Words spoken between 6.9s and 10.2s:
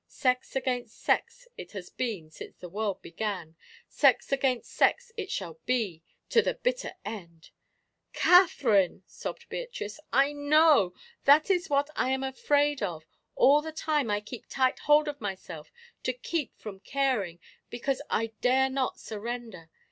end!" "Katherine!" sobbed Beatrice,